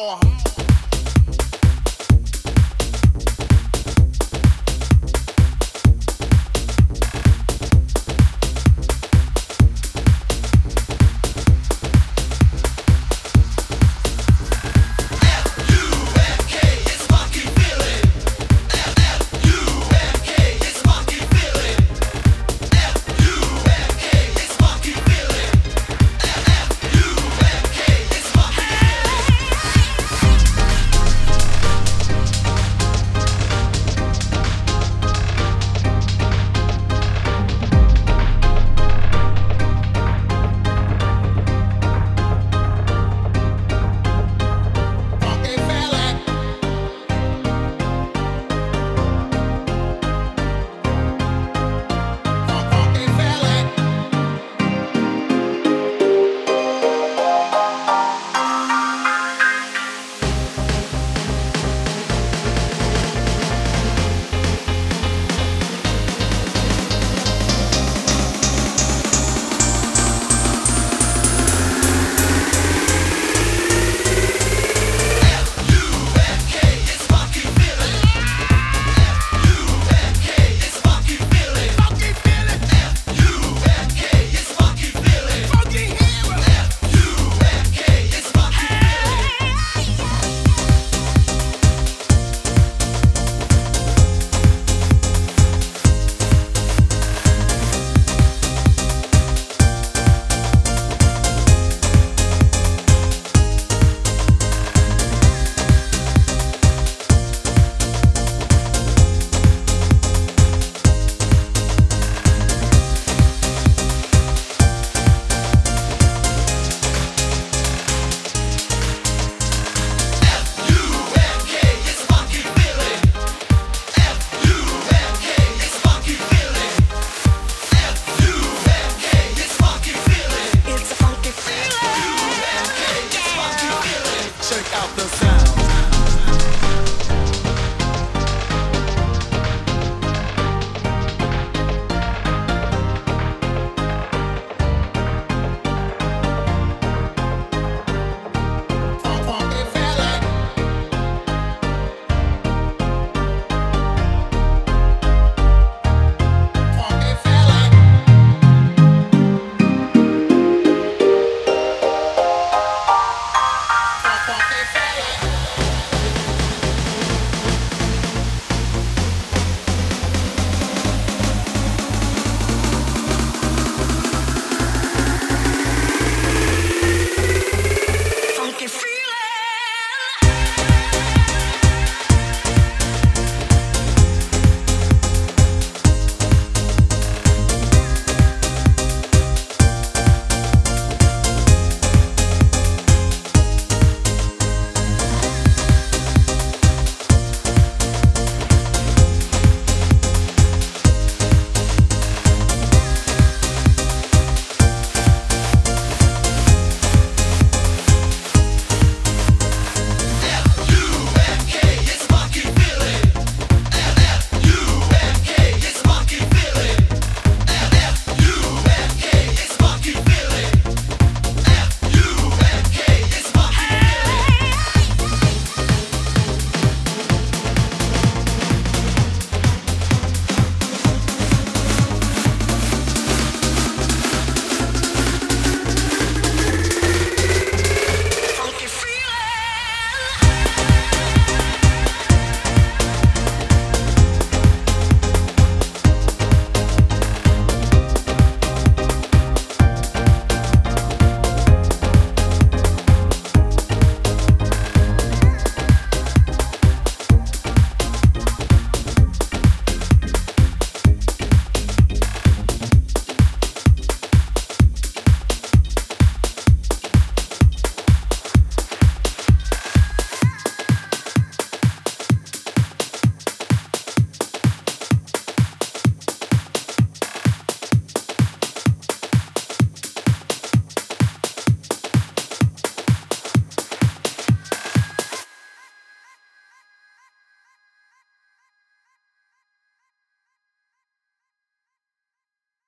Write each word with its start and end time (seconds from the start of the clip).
Oh. 0.00 0.37